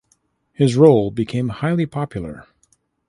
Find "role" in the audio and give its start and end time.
0.75-1.11